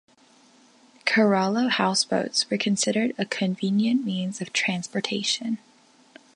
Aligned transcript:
Kerala 1.05 1.69
houseboats 1.69 2.49
were 2.49 2.57
considered 2.57 3.13
a 3.19 3.25
convenient 3.27 4.03
means 4.03 4.41
of 4.41 4.51
transportation. 4.51 5.59